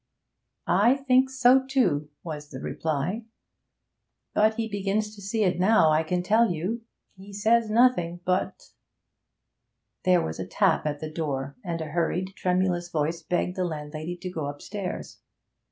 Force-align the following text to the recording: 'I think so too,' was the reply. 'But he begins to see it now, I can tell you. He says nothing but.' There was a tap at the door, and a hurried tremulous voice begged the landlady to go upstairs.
'I 0.65 0.95
think 0.95 1.29
so 1.29 1.63
too,' 1.67 2.09
was 2.23 2.49
the 2.49 2.59
reply. 2.59 3.25
'But 4.33 4.55
he 4.55 4.67
begins 4.67 5.13
to 5.13 5.21
see 5.21 5.43
it 5.43 5.59
now, 5.59 5.91
I 5.91 6.01
can 6.01 6.23
tell 6.23 6.49
you. 6.49 6.81
He 7.17 7.31
says 7.31 7.69
nothing 7.69 8.19
but.' 8.25 8.71
There 10.03 10.23
was 10.23 10.39
a 10.39 10.47
tap 10.47 10.87
at 10.87 11.01
the 11.01 11.11
door, 11.11 11.55
and 11.63 11.79
a 11.81 11.85
hurried 11.93 12.33
tremulous 12.35 12.89
voice 12.89 13.21
begged 13.21 13.55
the 13.55 13.63
landlady 13.63 14.17
to 14.23 14.29
go 14.31 14.47
upstairs. 14.47 15.19